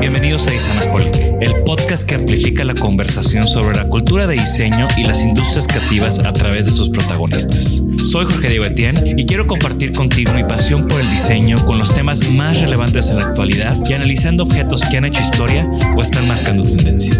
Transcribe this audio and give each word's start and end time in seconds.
Bienvenidos 0.00 0.46
a 0.46 0.54
Isanaholic, 0.54 1.14
el 1.40 1.54
podcast 1.64 2.06
que 2.06 2.16
amplifica 2.16 2.64
la 2.64 2.74
conversación 2.74 3.46
sobre 3.46 3.74
la 3.74 3.88
cultura 3.88 4.26
de 4.26 4.34
diseño 4.34 4.88
y 4.98 5.04
las 5.04 5.22
industrias 5.22 5.66
creativas 5.66 6.18
a 6.18 6.32
través 6.34 6.66
de 6.66 6.72
sus 6.72 6.90
protagonistas. 6.90 7.82
Soy 8.02 8.26
Jorge 8.26 8.50
Diego 8.50 8.66
Etienne 8.66 9.14
y 9.16 9.24
quiero 9.24 9.46
compartir 9.46 9.92
contigo 9.92 10.34
mi 10.34 10.44
pasión 10.44 10.86
por 10.86 11.00
el 11.00 11.08
diseño 11.08 11.64
con 11.64 11.78
los 11.78 11.94
temas 11.94 12.30
más 12.30 12.60
relevantes 12.60 13.08
en 13.08 13.16
la 13.16 13.28
actualidad 13.28 13.78
y 13.88 13.94
analizando 13.94 14.42
objetos 14.42 14.84
que 14.84 14.98
han 14.98 15.06
hecho 15.06 15.22
historia 15.22 15.66
o 15.96 16.02
están 16.02 16.28
marcando 16.28 16.64
tendencia. 16.64 17.18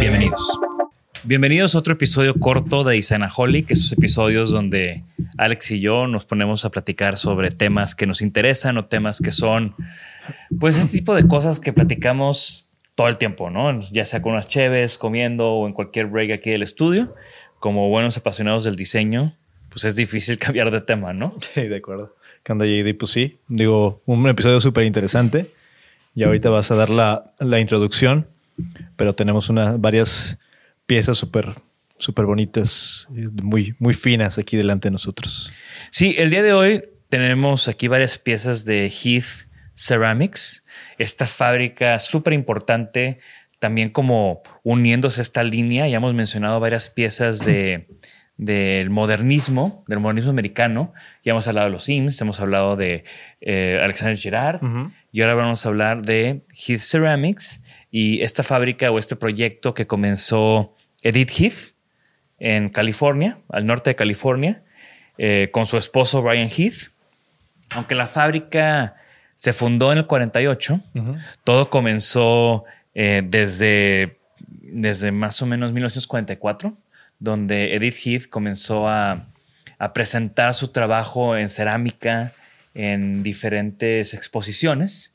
Bienvenidos. 0.00 0.58
Bienvenidos 1.22 1.74
a 1.74 1.78
otro 1.78 1.94
episodio 1.94 2.34
corto 2.34 2.84
de 2.84 2.96
Isanaholic, 2.96 3.72
esos 3.72 3.92
episodios 3.92 4.52
donde 4.52 5.02
Alex 5.38 5.70
y 5.72 5.80
yo 5.80 6.06
nos 6.06 6.24
ponemos 6.24 6.64
a 6.64 6.70
platicar 6.70 7.16
sobre 7.16 7.50
temas 7.50 7.94
que 7.94 8.06
nos 8.06 8.22
interesan 8.22 8.78
o 8.78 8.86
temas 8.86 9.20
que 9.20 9.30
son, 9.30 9.74
pues, 10.58 10.78
este 10.78 10.98
tipo 10.98 11.14
de 11.14 11.26
cosas 11.26 11.60
que 11.60 11.72
platicamos 11.72 12.70
todo 12.94 13.08
el 13.08 13.18
tiempo, 13.18 13.50
¿no? 13.50 13.78
Ya 13.92 14.04
sea 14.04 14.22
con 14.22 14.32
unas 14.32 14.48
cheves, 14.48 14.98
comiendo 14.98 15.52
o 15.52 15.66
en 15.66 15.74
cualquier 15.74 16.06
break 16.06 16.32
aquí 16.32 16.50
del 16.50 16.62
estudio. 16.62 17.14
Como 17.60 17.88
buenos 17.88 18.16
apasionados 18.16 18.64
del 18.64 18.74
diseño, 18.74 19.36
pues 19.68 19.84
es 19.84 19.94
difícil 19.94 20.38
cambiar 20.40 20.70
de 20.70 20.80
tema, 20.80 21.12
¿no? 21.12 21.36
Sí, 21.54 21.62
de 21.68 21.76
acuerdo. 21.76 22.16
¿Qué 22.42 22.52
onda, 22.52 22.64
JD? 22.64 22.96
Pues 22.96 23.12
sí, 23.12 23.38
digo, 23.48 24.02
un 24.06 24.26
episodio 24.28 24.60
súper 24.60 24.84
interesante. 24.84 25.52
Y 26.14 26.22
ahorita 26.24 26.48
vas 26.48 26.70
a 26.70 26.76
dar 26.76 26.88
la, 26.88 27.34
la 27.38 27.60
introducción, 27.60 28.26
pero 28.96 29.14
tenemos 29.14 29.50
unas 29.50 29.78
varias 29.78 30.38
piezas 30.86 31.18
súper 31.18 31.56
súper 31.98 32.26
bonitas, 32.26 33.06
muy, 33.10 33.74
muy 33.78 33.94
finas 33.94 34.38
aquí 34.38 34.56
delante 34.56 34.88
de 34.88 34.92
nosotros. 34.92 35.52
Sí, 35.90 36.14
el 36.18 36.30
día 36.30 36.42
de 36.42 36.52
hoy 36.52 36.84
tenemos 37.08 37.68
aquí 37.68 37.88
varias 37.88 38.18
piezas 38.18 38.64
de 38.64 38.90
Heath 38.90 39.48
Ceramics, 39.74 40.62
esta 40.98 41.26
fábrica 41.26 41.98
súper 41.98 42.32
importante, 42.32 43.18
también 43.58 43.90
como 43.90 44.42
uniéndose 44.62 45.20
a 45.20 45.22
esta 45.22 45.42
línea. 45.42 45.88
Ya 45.88 45.96
hemos 45.96 46.14
mencionado 46.14 46.60
varias 46.60 46.88
piezas 46.88 47.44
de, 47.44 47.88
del 48.36 48.90
modernismo, 48.90 49.84
del 49.86 50.00
modernismo 50.00 50.30
americano. 50.30 50.92
Ya 51.24 51.32
hemos 51.32 51.48
hablado 51.48 51.66
de 51.66 51.72
los 51.72 51.84
Sims, 51.84 52.20
hemos 52.20 52.40
hablado 52.40 52.76
de 52.76 53.04
eh, 53.40 53.80
Alexander 53.82 54.18
Girard 54.18 54.60
y 55.12 55.22
ahora 55.22 55.34
vamos 55.34 55.64
a 55.64 55.68
hablar 55.68 56.02
de 56.02 56.42
Heath 56.52 56.80
Ceramics 56.80 57.62
y 57.90 58.20
esta 58.22 58.42
fábrica 58.42 58.90
o 58.90 58.98
este 58.98 59.16
proyecto 59.16 59.72
que 59.74 59.86
comenzó 59.86 60.74
Edith 61.02 61.30
Heath 61.38 61.75
en 62.38 62.68
California, 62.68 63.38
al 63.48 63.66
norte 63.66 63.90
de 63.90 63.96
California, 63.96 64.62
eh, 65.18 65.48
con 65.52 65.66
su 65.66 65.76
esposo 65.76 66.22
Brian 66.22 66.50
Heath. 66.50 66.90
Aunque 67.70 67.94
la 67.94 68.06
fábrica 68.06 68.96
se 69.34 69.52
fundó 69.52 69.92
en 69.92 69.98
el 69.98 70.06
48, 70.06 70.80
todo 71.44 71.68
comenzó 71.68 72.64
eh, 72.94 73.22
desde, 73.24 74.18
desde 74.38 75.12
más 75.12 75.40
o 75.42 75.46
menos 75.46 75.72
1944, 75.72 76.76
donde 77.18 77.74
Edith 77.74 77.96
Heath 78.04 78.28
comenzó 78.28 78.88
a, 78.88 79.26
a 79.78 79.92
presentar 79.92 80.54
su 80.54 80.68
trabajo 80.68 81.36
en 81.36 81.48
cerámica 81.48 82.32
en 82.74 83.22
diferentes 83.22 84.14
exposiciones. 84.14 85.14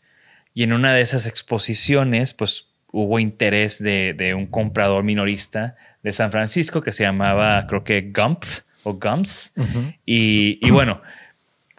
Y 0.54 0.64
en 0.64 0.74
una 0.74 0.94
de 0.94 1.02
esas 1.02 1.28
exposiciones, 1.28 2.34
pues 2.34 2.68
hubo 2.92 3.20
interés 3.20 3.82
de, 3.82 4.14
de, 4.14 4.34
un 4.34 4.48
comprador 4.48 5.04
minorista 5.04 5.76
de 6.04 6.12
San 6.12 6.32
Francisco 6.32 6.82
que 6.82 6.92
se 6.92 7.04
llamaba, 7.04 7.66
creo 7.68 7.84
que 7.84 8.12
Gump 8.14 8.44
o 8.84 8.94
Gumps. 8.94 9.54
y, 10.06 10.60
y, 10.62 10.72
bueno, 10.72 11.02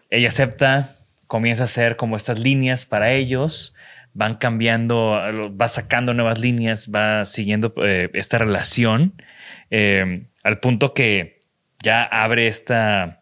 ella 0.09 0.29
acepta, 0.29 0.95
comienza 1.27 1.63
a 1.63 1.65
hacer 1.65 1.95
como 1.95 2.15
estas 2.15 2.39
líneas 2.39 2.85
para 2.85 3.11
ellos, 3.11 3.73
van 4.13 4.35
cambiando, 4.35 5.19
va 5.59 5.67
sacando 5.67 6.13
nuevas 6.13 6.39
líneas, 6.39 6.89
va 6.93 7.25
siguiendo 7.25 7.73
eh, 7.83 8.09
esta 8.13 8.37
relación, 8.37 9.13
eh, 9.71 10.25
al 10.43 10.59
punto 10.59 10.93
que 10.93 11.39
ya 11.81 12.03
abre 12.03 12.47
esta, 12.47 13.21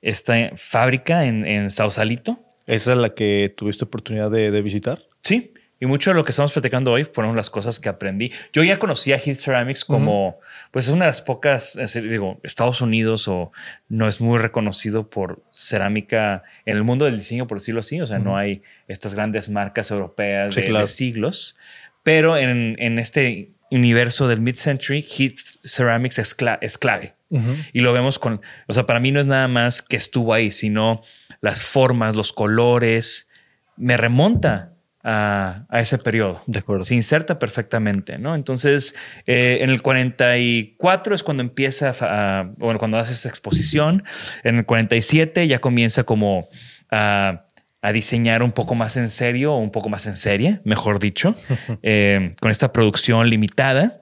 esta 0.00 0.50
fábrica 0.56 1.26
en, 1.26 1.46
en 1.46 1.70
Sausalito. 1.70 2.40
¿Esa 2.66 2.92
es 2.92 2.98
la 2.98 3.14
que 3.14 3.52
tuviste 3.56 3.84
oportunidad 3.84 4.30
de, 4.30 4.50
de 4.50 4.62
visitar? 4.62 5.02
Sí, 5.20 5.52
y 5.82 5.86
mucho 5.86 6.10
de 6.10 6.14
lo 6.14 6.24
que 6.24 6.30
estamos 6.30 6.52
platicando 6.52 6.92
hoy 6.92 7.02
fueron 7.02 7.34
las 7.34 7.50
cosas 7.50 7.80
que 7.80 7.88
aprendí. 7.88 8.30
Yo 8.52 8.62
ya 8.62 8.78
conocía 8.78 9.16
Heath 9.18 9.38
Ceramics 9.38 9.84
como, 9.84 10.28
uh 10.28 10.30
-huh. 10.30 10.36
pues 10.70 10.86
es 10.86 10.92
una 10.92 11.06
de 11.06 11.10
las 11.10 11.22
pocas, 11.22 11.76
digo, 11.92 12.38
Estados 12.44 12.80
Unidos 12.82 13.26
o 13.26 13.50
no 13.88 14.06
es 14.06 14.20
muy 14.20 14.38
reconocido 14.38 15.10
por 15.10 15.42
cerámica 15.52 16.44
en 16.66 16.76
el 16.76 16.84
mundo 16.84 17.06
del 17.06 17.16
diseño, 17.16 17.48
por 17.48 17.58
decirlo 17.58 17.80
así. 17.80 18.00
O 18.00 18.06
sea, 18.06 18.18
uh 18.18 18.20
-huh. 18.20 18.24
no 18.24 18.36
hay 18.36 18.62
estas 18.86 19.16
grandes 19.16 19.48
marcas 19.48 19.90
europeas 19.90 20.54
sí, 20.54 20.60
de, 20.60 20.66
claro. 20.68 20.86
de, 20.86 20.88
siglos. 20.88 21.56
Pero 22.04 22.36
en, 22.36 22.76
en 22.78 23.00
este 23.00 23.50
universo 23.72 24.28
del 24.28 24.40
mid-century, 24.40 25.02
Heath 25.02 25.64
Ceramics 25.64 26.20
es, 26.20 26.36
es 26.60 26.78
clave. 26.78 27.14
Uh 27.30 27.40
-huh. 27.40 27.70
Y 27.72 27.80
lo 27.80 27.92
vemos 27.92 28.20
con, 28.20 28.40
o 28.68 28.72
sea, 28.72 28.86
para 28.86 29.00
mí 29.00 29.10
no 29.10 29.18
es 29.18 29.26
nada 29.26 29.48
más 29.48 29.82
que 29.82 29.96
estuvo 29.96 30.32
ahí, 30.32 30.52
sino 30.52 31.02
las 31.40 31.62
formas, 31.62 32.14
los 32.14 32.32
colores, 32.32 33.28
me 33.76 33.96
remonta 33.96 34.71
a, 35.02 35.66
a, 35.68 35.80
ese 35.80 35.98
periodo. 35.98 36.42
De 36.46 36.60
acuerdo. 36.60 36.84
Se 36.84 36.94
inserta 36.94 37.38
perfectamente, 37.38 38.18
¿no? 38.18 38.34
Entonces, 38.34 38.94
eh, 39.26 39.58
en 39.60 39.70
el 39.70 39.82
44 39.82 41.14
es 41.14 41.22
cuando 41.22 41.42
empieza, 41.42 41.92
a, 42.00 42.52
bueno, 42.56 42.78
cuando 42.78 42.98
hace 42.98 43.12
esa 43.12 43.28
exposición. 43.28 44.04
En 44.44 44.58
el 44.58 44.66
47 44.66 45.46
ya 45.48 45.58
comienza 45.58 46.04
como 46.04 46.48
a, 46.90 47.46
a 47.82 47.92
diseñar 47.92 48.42
un 48.42 48.52
poco 48.52 48.74
más 48.74 48.96
en 48.96 49.10
serio, 49.10 49.54
o 49.54 49.58
un 49.58 49.72
poco 49.72 49.88
más 49.88 50.06
en 50.06 50.16
serie, 50.16 50.60
mejor 50.64 51.00
dicho, 51.00 51.34
eh, 51.82 52.34
con 52.40 52.50
esta 52.50 52.72
producción 52.72 53.28
limitada. 53.28 53.98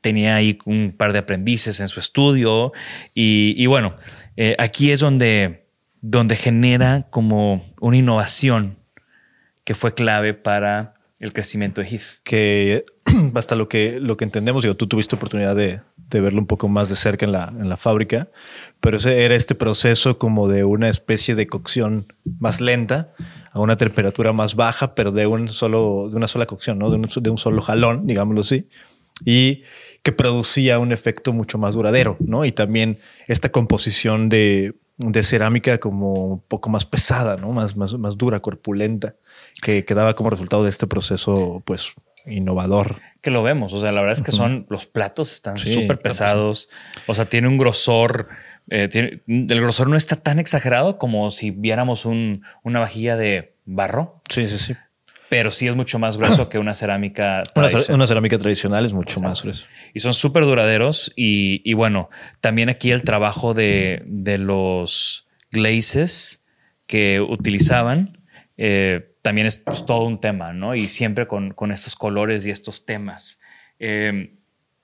Tenía 0.00 0.36
ahí 0.36 0.58
un 0.64 0.94
par 0.96 1.12
de 1.12 1.20
aprendices 1.20 1.80
en 1.80 1.88
su 1.88 1.98
estudio 1.98 2.72
y, 3.14 3.54
y 3.56 3.66
bueno, 3.66 3.96
eh, 4.36 4.54
aquí 4.58 4.92
es 4.92 5.00
donde, 5.00 5.66
donde 6.00 6.36
genera 6.36 7.08
como 7.10 7.74
una 7.80 7.96
innovación 7.96 8.77
que 9.68 9.74
fue 9.74 9.92
clave 9.92 10.32
para 10.32 10.94
el 11.20 11.34
crecimiento 11.34 11.82
de 11.82 11.88
Heath. 11.88 12.22
Que 12.24 12.86
hasta 13.34 13.54
lo 13.54 13.68
que, 13.68 14.00
lo 14.00 14.16
que 14.16 14.24
entendemos, 14.24 14.62
digo, 14.62 14.78
tú 14.78 14.86
tuviste 14.86 15.14
oportunidad 15.14 15.54
de, 15.54 15.82
de 16.08 16.20
verlo 16.22 16.40
un 16.40 16.46
poco 16.46 16.68
más 16.68 16.88
de 16.88 16.96
cerca 16.96 17.26
en 17.26 17.32
la, 17.32 17.52
en 17.54 17.68
la 17.68 17.76
fábrica, 17.76 18.30
pero 18.80 18.96
ese 18.96 19.26
era 19.26 19.34
este 19.34 19.54
proceso 19.54 20.18
como 20.18 20.48
de 20.48 20.64
una 20.64 20.88
especie 20.88 21.34
de 21.34 21.48
cocción 21.48 22.10
más 22.40 22.62
lenta 22.62 23.12
a 23.52 23.60
una 23.60 23.76
temperatura 23.76 24.32
más 24.32 24.54
baja, 24.54 24.94
pero 24.94 25.12
de 25.12 25.26
un 25.26 25.48
solo, 25.48 26.08
de 26.08 26.16
una 26.16 26.28
sola 26.28 26.46
cocción, 26.46 26.78
¿no? 26.78 26.88
De 26.88 26.96
un, 26.96 27.06
de 27.14 27.28
un 27.28 27.36
solo 27.36 27.60
jalón, 27.60 28.06
digámoslo 28.06 28.40
así. 28.40 28.68
Y 29.22 29.64
que 30.02 30.12
producía 30.12 30.78
un 30.78 30.92
efecto 30.92 31.34
mucho 31.34 31.58
más 31.58 31.74
duradero, 31.74 32.16
¿no? 32.20 32.46
Y 32.46 32.52
también 32.52 32.96
esta 33.26 33.50
composición 33.50 34.30
de, 34.30 34.76
de 34.96 35.22
cerámica 35.22 35.78
como 35.78 36.14
un 36.14 36.40
poco 36.40 36.70
más 36.70 36.86
pesada, 36.86 37.36
¿no? 37.36 37.52
Más, 37.52 37.76
más, 37.76 37.98
más 37.98 38.16
dura, 38.16 38.40
corpulenta, 38.40 39.14
que, 39.62 39.84
que 39.84 39.94
daba 39.94 40.14
como 40.14 40.30
resultado 40.30 40.64
de 40.64 40.70
este 40.70 40.86
proceso, 40.86 41.62
pues, 41.64 41.92
innovador. 42.26 43.00
Que 43.20 43.30
lo 43.30 43.42
vemos, 43.42 43.72
o 43.72 43.80
sea, 43.80 43.92
la 43.92 44.00
verdad 44.00 44.18
es 44.18 44.22
que 44.22 44.32
son, 44.32 44.66
los 44.68 44.86
platos 44.86 45.32
están 45.32 45.58
súper 45.58 46.00
pesados, 46.00 46.68
o 47.06 47.14
sea, 47.14 47.24
tiene 47.24 47.48
un 47.48 47.58
grosor, 47.58 48.28
eh, 48.70 48.88
tiene, 48.88 49.22
el 49.26 49.60
grosor 49.60 49.88
no 49.88 49.96
está 49.96 50.16
tan 50.16 50.38
exagerado 50.38 50.98
como 50.98 51.30
si 51.30 51.50
viéramos 51.50 52.04
un, 52.04 52.42
una 52.62 52.80
vajilla 52.80 53.16
de 53.16 53.54
barro. 53.64 54.22
Sí, 54.28 54.46
sí, 54.46 54.58
sí. 54.58 54.74
Pero 55.28 55.50
sí 55.50 55.68
es 55.68 55.76
mucho 55.76 55.98
más 55.98 56.16
grueso 56.16 56.48
que 56.48 56.58
una 56.58 56.72
cerámica. 56.72 57.42
Una, 57.54 57.68
una, 57.90 58.06
cerámica 58.06 58.38
tradicional 58.38 58.86
es 58.86 58.94
mucho 58.94 59.20
más 59.20 59.42
grueso. 59.42 59.66
Y 59.92 60.00
son 60.00 60.14
súper 60.14 60.44
duraderos. 60.44 61.12
Y, 61.16 61.60
y, 61.70 61.74
bueno, 61.74 62.08
también 62.40 62.70
aquí 62.70 62.92
el 62.92 63.02
trabajo 63.02 63.52
de, 63.52 64.02
de 64.06 64.38
los 64.38 65.28
glazes 65.50 66.44
que 66.86 67.20
utilizaban 67.20 68.18
eh, 68.56 69.12
también 69.28 69.46
es 69.46 69.58
pues, 69.58 69.84
todo 69.84 70.04
un 70.04 70.22
tema, 70.22 70.54
¿no? 70.54 70.74
Y 70.74 70.88
siempre 70.88 71.26
con, 71.26 71.52
con 71.52 71.70
estos 71.70 71.94
colores 71.94 72.46
y 72.46 72.50
estos 72.50 72.86
temas. 72.86 73.42
Eh, 73.78 74.32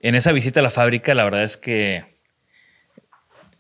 en 0.01 0.15
esa 0.15 0.33
visita 0.33 0.61
a 0.61 0.63
la 0.63 0.69
fábrica, 0.69 1.15
la 1.15 1.25
verdad 1.25 1.45
es 1.45 1.57
que 1.57 2.05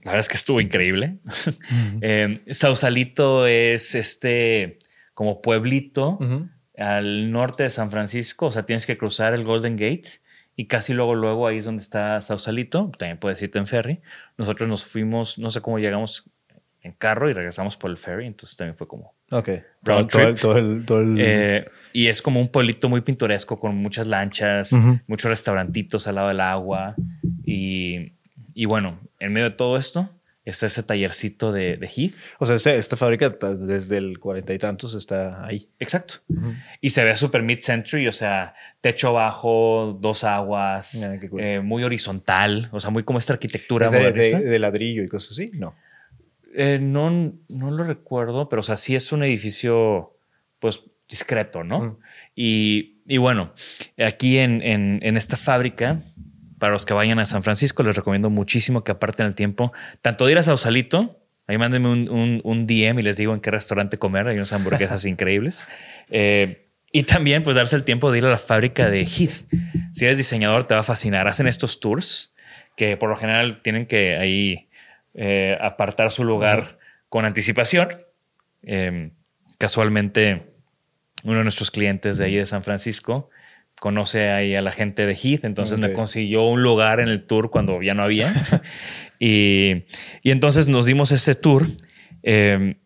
la 0.03 0.11
verdad 0.11 0.21
es 0.21 0.29
que 0.29 0.37
estuvo 0.37 0.61
increíble. 0.61 1.17
Uh 1.25 1.29
-huh. 1.31 1.99
eh, 2.03 2.53
Sausalito 2.53 3.47
es 3.47 3.95
este 3.95 4.79
como 5.15 5.41
pueblito 5.41 6.19
uh 6.21 6.23
-huh. 6.23 6.51
al 6.77 7.33
norte 7.33 7.63
de 7.63 7.71
San 7.71 7.91
Francisco. 7.91 8.45
O 8.49 8.53
sea, 8.53 8.67
tienes 8.67 8.85
que 8.85 8.99
cruzar 8.99 9.33
el 9.33 9.43
Golden 9.43 9.77
Gate 9.77 10.21
y 10.55 10.67
casi 10.67 10.93
luego, 10.93 11.15
luego 11.15 11.47
ahí 11.47 11.57
es 11.57 11.65
donde 11.65 11.81
está 11.81 12.21
Sausalito. 12.21 12.93
También 12.99 13.17
puedes 13.17 13.41
irte 13.41 13.59
en 13.59 13.67
ferry. 13.67 14.03
Nosotros 14.37 14.69
nos 14.69 14.85
fuimos, 14.85 15.39
no 15.39 15.49
sé 15.49 15.63
cómo 15.63 15.79
llegamos 15.79 16.31
en 16.85 16.93
carro 16.93 17.29
y 17.29 17.33
regresamos 17.33 17.77
por 17.77 17.91
el 17.91 17.97
ferry. 17.97 18.27
Entonces 18.27 18.57
también 18.57 18.77
fue 18.77 18.87
como. 18.87 19.15
Ok. 19.31 19.49
Round 19.83 20.09
todo, 20.11 20.23
trip. 20.23 20.39
Todo 20.41 20.59
el, 20.59 20.85
todo 20.87 21.01
el... 21.01 21.17
Eh, 21.19 21.65
y 21.93 22.07
es 22.07 22.23
como 22.23 22.41
un 22.41 22.49
pueblito 22.49 22.89
muy 22.89 23.01
pintoresco 23.01 23.59
con 23.59 23.75
muchas 23.77 24.07
lanchas, 24.07 24.73
uh 24.73 24.77
-huh. 24.77 25.03
muchos 25.09 25.29
restaurantitos 25.31 26.07
al 26.07 26.15
lado 26.17 26.29
del 26.29 26.41
agua. 26.41 26.95
Y, 27.45 28.13
y 28.55 28.67
bueno, 28.67 29.01
en 29.19 29.33
medio 29.33 29.51
de 29.51 29.57
todo 29.57 29.77
esto 29.77 30.11
está 30.45 30.67
ese 30.67 30.83
tallercito 30.83 31.53
de, 31.53 31.79
de 31.79 31.87
Heath. 31.87 32.15
O 32.39 32.45
sea, 32.45 32.57
este, 32.57 32.77
esta 32.77 32.97
fábrica 32.97 33.31
desde 33.31 33.97
el 33.97 34.19
cuarenta 34.19 34.53
y 34.53 34.59
tantos 34.59 34.95
está 34.95 35.43
ahí. 35.47 35.69
Exacto. 35.79 36.17
Uh 36.29 36.35
-huh. 36.35 36.63
Y 36.83 36.91
se 36.91 37.03
ve 37.03 37.17
súper 37.17 37.43
mid-century, 37.43 38.07
o 38.09 38.13
sea, 38.13 38.55
techo 38.83 39.15
bajo, 39.15 39.97
dos 39.99 40.23
aguas, 40.23 41.03
Ah, 41.03 41.17
cool. 41.31 41.41
eh, 41.41 41.61
muy 41.61 41.83
horizontal, 41.83 42.69
o 42.73 42.79
sea, 42.79 42.91
muy 42.91 43.05
como 43.05 43.19
esta 43.19 43.33
arquitectura 43.33 43.89
de, 43.91 44.13
de, 44.13 44.41
de, 44.41 44.59
ladrillo 44.59 45.03
y 45.03 45.09
cosas 45.09 45.31
así, 45.33 45.51
no. 45.55 45.75
Eh, 46.56 46.79
no, 46.81 47.11
no 47.49 47.71
lo 47.71 47.85
recuerdo, 47.85 48.49
pero 48.49 48.61
o 48.61 48.62
sea, 48.62 48.77
sí 48.77 48.95
es 48.95 49.12
un 49.12 49.23
edificio, 49.23 50.17
pues, 50.61 50.85
discreto, 51.09 51.65
¿no? 51.65 51.99
Y, 52.35 53.03
y, 53.06 53.19
bueno, 53.19 53.53
aquí 53.99 54.39
en, 54.39 54.62
en, 54.62 55.01
en 55.03 55.17
esta 55.17 55.37
fábrica 55.37 56.03
para 56.59 56.73
los 56.73 56.87
que 56.87 56.95
vayan 56.95 57.19
a 57.19 57.27
San 57.27 57.43
Francisco, 57.43 57.83
les 57.83 57.97
recomiendo 57.97 58.31
muchísimo 58.31 58.85
que 58.85 58.93
aparten 58.93 59.27
el 59.27 59.35
tiempo, 59.35 59.73
tanto 60.01 60.25
de 60.25 60.33
ir 60.33 60.39
a 60.39 60.43
Sausalito, 60.43 61.21
ahí 61.47 61.59
mándenme 61.59 61.89
un, 61.89 62.09
un, 62.09 62.41
un, 62.43 62.67
DM 62.67 63.01
y 63.01 63.03
les 63.03 63.17
digo 63.17 63.35
en 63.35 63.41
qué 63.41 63.51
restaurante 63.51 63.99
comer, 63.99 64.29
hay 64.29 64.37
unas 64.37 64.53
hamburguesas 64.53 65.05
increíbles. 65.06 65.67
Eh, 66.09 66.69
y 66.93 67.03
también 67.03 67.43
pues 67.43 67.56
darse 67.56 67.77
el 67.77 67.85
tiempo 67.85 68.11
de 68.12 68.19
ir 68.19 68.25
a 68.25 68.31
la 68.31 68.39
fábrica 68.39 68.89
de 68.89 69.01
Heath. 69.01 69.47
Si 69.93 70.05
eres 70.05 70.17
diseñador 70.17 70.65
te 70.65 70.75
va 70.75 70.81
a 70.81 70.85
fascinar. 70.85 71.27
Hacen 71.27 71.49
estos 71.49 71.81
tours 71.81 72.33
que 72.77 72.97
por 72.97 73.11
lo 73.11 73.17
general 73.17 73.59
tienen 73.59 73.87
que 73.87 74.17
ahí 74.17 74.69
eh, 75.15 75.57
apartar 75.61 76.11
su 76.11 76.25
lugar 76.25 76.79
con 77.09 77.25
anticipación. 77.25 77.89
Eh, 78.63 79.11
casualmente 79.59 80.55
uno 81.25 81.39
de 81.39 81.43
nuestros 81.43 81.71
clientes 81.71 82.19
de 82.19 82.27
ahí 82.27 82.37
de 82.37 82.45
San 82.45 82.63
Francisco 82.63 83.31
conoce 83.81 84.31
ahí 84.31 84.55
a 84.55 84.63
la 84.63 84.73
gente 84.73 85.07
de 85.07 85.15
Heath, 85.15 85.45
entonces 85.45 85.79
okay. 85.79 85.91
me 85.91 85.95
consiguió 85.95 86.45
un 86.45 86.63
lugar 86.63 87.01
en 87.01 87.09
el 87.09 87.27
tour 87.27 87.51
cuando 87.51 87.83
ya 87.83 87.95
no 87.95 88.03
había. 88.03 88.33
y, 89.19 89.85
y, 90.23 90.31
entonces 90.31 90.69
nos 90.69 90.87
dimos 90.87 91.13
ese 91.13 91.35
tour 91.35 91.67
eh, 92.23 92.77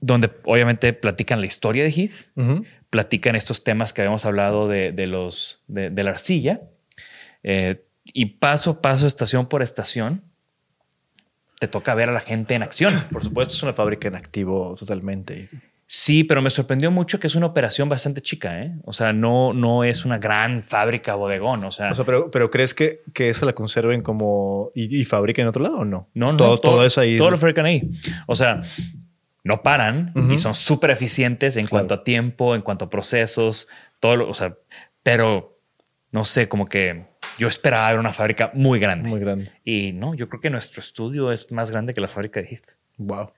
donde 0.00 0.30
obviamente 0.44 0.92
platican 0.92 1.40
la 1.40 1.46
historia 1.46 1.84
de 1.84 1.90
Heath, 1.90 2.28
uh 2.36 2.42
-huh. 2.42 2.66
platican 2.90 3.36
estos 3.36 3.62
temas 3.62 3.92
que 3.92 4.02
habíamos 4.02 4.24
hablado 4.26 4.68
de, 4.68 4.92
de 4.92 5.06
los, 5.06 5.64
de, 5.68 5.90
de, 5.90 6.04
la 6.04 6.10
arcilla 6.10 6.62
eh, 7.42 7.84
y 8.04 8.26
paso 8.26 8.70
a 8.70 8.82
paso, 8.82 9.06
estación 9.06 9.48
por 9.48 9.62
estación, 9.62 10.24
te 11.60 11.68
toca 11.68 11.94
ver 11.94 12.08
a 12.08 12.12
la 12.12 12.20
gente 12.20 12.54
en 12.54 12.62
acción. 12.62 12.94
Por 13.12 13.22
supuesto, 13.22 13.52
es 13.54 13.62
una 13.62 13.74
fábrica 13.74 14.08
en 14.08 14.16
activo 14.16 14.74
totalmente. 14.78 15.50
Sí, 15.86 16.24
pero 16.24 16.40
me 16.40 16.48
sorprendió 16.48 16.90
mucho 16.90 17.20
que 17.20 17.26
es 17.26 17.34
una 17.34 17.46
operación 17.46 17.90
bastante 17.90 18.22
chica, 18.22 18.62
¿eh? 18.62 18.72
O 18.84 18.94
sea, 18.94 19.12
no, 19.12 19.52
no 19.52 19.84
es 19.84 20.06
una 20.06 20.16
gran 20.16 20.62
fábrica 20.62 21.16
bodegón, 21.16 21.62
o 21.64 21.70
sea... 21.70 21.90
O 21.90 21.94
sea 21.94 22.06
pero, 22.06 22.30
pero, 22.30 22.48
¿crees 22.48 22.72
que, 22.72 23.02
que 23.12 23.28
esa 23.28 23.44
la 23.44 23.52
conserven 23.52 24.00
como... 24.00 24.70
y, 24.74 25.00
y 25.00 25.04
fabriquen 25.04 25.42
en 25.42 25.48
otro 25.48 25.62
lado 25.62 25.80
o 25.80 25.84
no? 25.84 26.08
No, 26.14 26.32
no. 26.32 26.38
Todo, 26.38 26.58
todo, 26.60 26.72
todo 26.76 26.86
eso 26.86 27.02
ahí... 27.02 27.18
Todo 27.18 27.30
lo 27.30 27.36
fabrican 27.36 27.66
ahí. 27.66 27.90
O 28.26 28.34
sea, 28.34 28.62
no 29.44 29.62
paran 29.62 30.12
uh 30.14 30.20
-huh. 30.20 30.34
y 30.34 30.38
son 30.38 30.54
súper 30.54 30.92
eficientes 30.92 31.56
en 31.56 31.64
claro. 31.66 31.70
cuanto 31.70 31.94
a 31.94 32.04
tiempo, 32.04 32.54
en 32.54 32.62
cuanto 32.62 32.86
a 32.86 32.88
procesos, 32.88 33.68
todo 33.98 34.16
lo... 34.16 34.30
O 34.30 34.34
sea, 34.34 34.56
pero 35.02 35.58
no 36.12 36.24
sé, 36.24 36.48
como 36.48 36.66
que 36.66 37.04
yo 37.38 37.48
esperaba 37.48 37.90
ver 37.90 37.98
una 37.98 38.12
fábrica 38.12 38.50
muy 38.54 38.78
grande. 38.78 39.08
Muy 39.08 39.20
grande. 39.20 39.52
Y 39.64 39.92
no, 39.92 40.14
yo 40.14 40.28
creo 40.28 40.40
que 40.40 40.50
nuestro 40.50 40.80
estudio 40.80 41.32
es 41.32 41.50
más 41.52 41.70
grande 41.70 41.94
que 41.94 42.00
la 42.00 42.08
fábrica 42.08 42.40
de 42.40 42.46
Heath. 42.48 42.76
Wow 42.98 43.32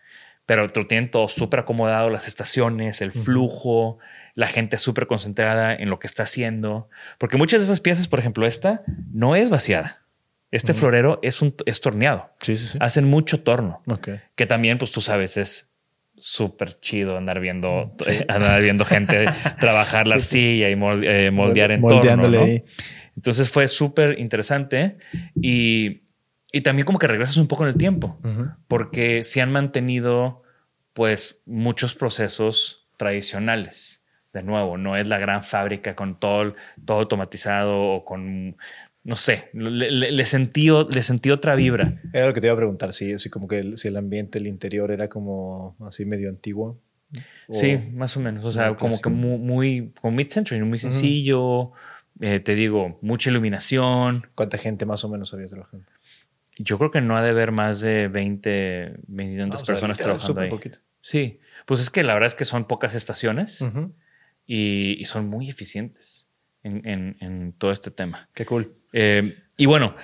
pero 0.46 0.66
lo 0.66 0.86
tienen 0.86 1.10
todo 1.10 1.28
súper 1.28 1.60
acomodado, 1.60 2.10
las 2.10 2.26
estaciones, 2.26 3.00
el 3.00 3.12
flujo, 3.12 3.98
la 4.34 4.46
gente 4.46 4.76
súper 4.76 5.06
concentrada 5.06 5.74
en 5.74 5.88
lo 5.88 5.98
que 5.98 6.06
está 6.06 6.24
haciendo. 6.24 6.88
Porque 7.18 7.36
muchas 7.36 7.60
de 7.60 7.64
esas 7.64 7.80
piezas, 7.80 8.08
por 8.08 8.18
ejemplo, 8.18 8.46
esta 8.46 8.82
no 9.12 9.36
es 9.36 9.50
vaciada. 9.50 10.02
Este 10.50 10.74
florero 10.74 11.18
es, 11.22 11.40
un, 11.40 11.54
es 11.64 11.80
torneado. 11.80 12.30
Sí, 12.42 12.56
sí, 12.56 12.66
sí. 12.66 12.78
Hacen 12.80 13.06
mucho 13.06 13.42
torno. 13.42 13.82
Okay. 13.86 14.20
Que 14.34 14.44
también, 14.44 14.76
pues 14.76 14.90
tú 14.90 15.00
sabes, 15.00 15.38
es 15.38 15.74
súper 16.18 16.74
chido 16.78 17.16
andar 17.16 17.40
viendo, 17.40 17.96
andar 18.28 18.60
viendo 18.60 18.84
gente 18.84 19.24
trabajar 19.60 20.06
la 20.06 20.16
arcilla 20.16 20.68
y 20.68 20.76
moldear, 20.76 21.14
eh, 21.14 21.30
moldear 21.30 21.72
en 21.72 21.80
torno. 21.80 22.28
¿no? 22.28 22.46
Entonces 23.16 23.50
fue 23.50 23.68
súper 23.68 24.18
interesante 24.18 24.96
y 25.34 26.02
y 26.52 26.60
también 26.60 26.84
como 26.84 26.98
que 26.98 27.06
regresas 27.06 27.38
un 27.38 27.48
poco 27.48 27.62
en 27.64 27.70
el 27.70 27.76
tiempo, 27.76 28.18
uh 28.22 28.28
-huh. 28.28 28.56
porque 28.68 29.22
se 29.22 29.40
han 29.40 29.50
mantenido 29.50 30.42
pues 30.92 31.40
muchos 31.46 31.94
procesos 31.94 32.86
tradicionales. 32.98 34.04
De 34.34 34.42
nuevo, 34.42 34.76
no 34.76 34.96
es 34.96 35.08
la 35.08 35.18
gran 35.18 35.44
fábrica 35.44 35.94
con 35.94 36.20
todo, 36.20 36.54
todo 36.84 36.98
automatizado 36.98 37.80
o 37.80 38.04
con, 38.04 38.56
no 39.02 39.16
sé, 39.16 39.48
le, 39.54 39.90
le, 39.90 40.10
le, 40.12 40.24
sentí, 40.26 40.68
le 40.68 41.02
sentí 41.02 41.30
otra 41.30 41.54
vibra. 41.54 42.00
Era 42.12 42.26
lo 42.26 42.34
que 42.34 42.40
te 42.42 42.46
iba 42.48 42.54
a 42.54 42.56
preguntar, 42.56 42.92
si, 42.92 43.18
si 43.18 43.30
como 43.30 43.48
que 43.48 43.58
el, 43.58 43.78
si 43.78 43.88
el 43.88 43.96
ambiente, 43.96 44.38
el 44.38 44.46
interior 44.46 44.90
era 44.90 45.08
como 45.08 45.76
así 45.86 46.04
medio 46.04 46.28
antiguo. 46.28 46.78
Sí, 47.50 47.78
más 47.92 48.16
o 48.16 48.20
menos. 48.20 48.44
O 48.44 48.50
sea, 48.50 48.74
como 48.76 48.98
que 49.00 49.10
muy, 49.10 49.38
muy 50.02 50.12
mid-century, 50.12 50.62
muy 50.62 50.78
sencillo. 50.78 51.40
Uh 51.40 51.72
-huh. 51.72 51.91
Eh, 52.22 52.38
te 52.38 52.54
digo, 52.54 53.00
mucha 53.02 53.30
iluminación. 53.30 54.28
¿Cuánta 54.36 54.56
gente 54.56 54.86
más 54.86 55.02
o 55.04 55.08
menos 55.08 55.34
había 55.34 55.48
trabajando? 55.48 55.84
Yo 56.56 56.78
creo 56.78 56.92
que 56.92 57.00
no 57.00 57.16
ha 57.16 57.22
de 57.22 57.30
haber 57.30 57.50
más 57.50 57.80
de 57.80 58.06
20, 58.06 58.94
20 59.08 59.40
tantas 59.40 59.62
no, 59.62 59.66
personas 59.66 59.98
trabajando 59.98 60.40
ahí. 60.40 60.48
Poquito. 60.48 60.78
Sí, 61.00 61.40
pues 61.66 61.80
es 61.80 61.90
que 61.90 62.04
la 62.04 62.14
verdad 62.14 62.28
es 62.28 62.36
que 62.36 62.44
son 62.44 62.66
pocas 62.66 62.94
estaciones 62.94 63.60
uh 63.60 63.66
-huh. 63.66 63.92
y, 64.46 64.96
y, 65.00 65.04
son 65.06 65.26
muy 65.26 65.50
eficientes 65.50 66.28
en, 66.62 66.86
en, 66.86 67.16
en, 67.18 67.52
todo 67.54 67.72
este 67.72 67.90
tema. 67.90 68.28
Qué 68.34 68.46
cool. 68.46 68.72
Eh, 68.92 69.36
y 69.56 69.66
bueno, 69.66 69.96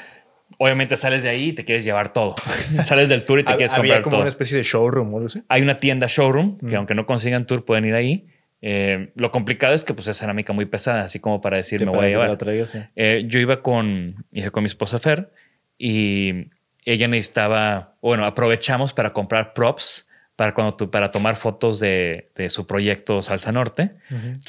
obviamente 0.58 0.96
sales 0.96 1.22
de 1.22 1.28
ahí 1.28 1.50
y 1.50 1.52
te 1.52 1.64
quieres 1.64 1.84
llevar 1.84 2.12
todo. 2.12 2.34
sales 2.84 3.08
del 3.08 3.24
tour 3.24 3.38
y 3.38 3.44
te 3.44 3.54
quieres 3.54 3.70
comprar 3.70 3.92
Había 3.92 4.02
como 4.02 4.12
todo. 4.14 4.20
una 4.22 4.28
especie 4.28 4.56
de 4.56 4.64
showroom 4.64 5.14
o 5.14 5.18
algo 5.18 5.26
así. 5.28 5.44
Hay 5.48 5.62
una 5.62 5.78
tienda 5.78 6.08
showroom 6.08 6.58
que 6.58 6.74
aunque 6.74 6.96
no 6.96 7.06
consigan 7.06 7.46
tour 7.46 7.64
pueden 7.64 7.84
ir 7.84 7.94
ahí. 7.94 8.26
Eh, 8.60 9.12
lo 9.14 9.30
complicado 9.30 9.74
es 9.74 9.84
que 9.84 9.94
pues 9.94 10.08
es 10.08 10.18
cerámica 10.18 10.52
muy 10.52 10.66
pesada, 10.66 11.02
así 11.02 11.20
como 11.20 11.40
para 11.40 11.56
decir 11.56 11.84
me 11.84 11.90
voy 11.92 12.06
a 12.06 12.08
llevar. 12.08 12.36
Traigo, 12.36 12.66
sí. 12.66 12.80
eh, 12.96 13.24
yo 13.26 13.38
iba 13.38 13.62
con, 13.62 14.24
iba 14.32 14.50
con 14.50 14.62
mi 14.62 14.66
esposa 14.68 14.98
Fer 14.98 15.30
y 15.78 16.50
ella 16.84 17.06
necesitaba, 17.06 17.96
bueno, 18.02 18.24
aprovechamos 18.24 18.94
para 18.94 19.12
comprar 19.12 19.52
props 19.52 20.08
para 20.38 20.54
cuando 20.54 20.74
tú, 20.74 20.88
para 20.88 21.10
tomar 21.10 21.34
fotos 21.34 21.80
de, 21.80 22.30
de 22.36 22.48
su 22.48 22.64
proyecto 22.64 23.22
Salsa 23.22 23.50
Norte. 23.50 23.96